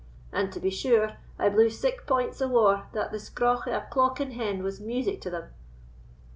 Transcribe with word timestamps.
and, 0.31 0.51
to 0.51 0.59
be 0.59 0.71
sure, 0.71 1.17
I 1.37 1.49
blew 1.49 1.69
sic 1.69 2.07
points 2.07 2.41
of 2.41 2.49
war 2.49 2.87
that 2.91 3.11
the 3.11 3.19
scraugh 3.19 3.67
of 3.67 3.73
a 3.73 3.85
clockin 3.91 4.31
hen 4.31 4.63
was 4.63 4.79
music 4.81 5.21
to 5.21 5.29
them." 5.29 5.51